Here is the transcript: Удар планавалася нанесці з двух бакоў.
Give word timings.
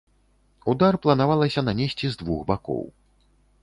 Удар 0.73 0.97
планавалася 1.05 1.65
нанесці 1.69 2.05
з 2.17 2.23
двух 2.25 2.39
бакоў. 2.53 2.85